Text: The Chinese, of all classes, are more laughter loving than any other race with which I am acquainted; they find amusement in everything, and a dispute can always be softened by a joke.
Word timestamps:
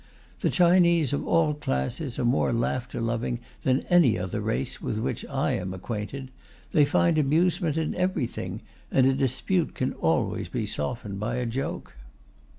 The 0.39 0.49
Chinese, 0.49 1.13
of 1.13 1.27
all 1.27 1.53
classes, 1.53 2.17
are 2.17 2.25
more 2.25 2.51
laughter 2.51 2.99
loving 2.99 3.39
than 3.61 3.81
any 3.81 4.17
other 4.17 4.41
race 4.41 4.81
with 4.81 4.97
which 4.97 5.23
I 5.27 5.51
am 5.51 5.75
acquainted; 5.75 6.31
they 6.71 6.85
find 6.85 7.19
amusement 7.19 7.77
in 7.77 7.93
everything, 7.93 8.63
and 8.89 9.05
a 9.05 9.13
dispute 9.13 9.75
can 9.75 9.93
always 9.93 10.49
be 10.49 10.65
softened 10.65 11.19
by 11.19 11.35
a 11.35 11.45
joke. 11.45 11.93